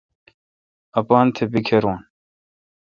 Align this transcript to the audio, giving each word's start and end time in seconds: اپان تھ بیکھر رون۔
اپان 0.99 1.25
تھ 1.35 1.41
بیکھر 1.51 1.81
رون۔ 1.83 1.97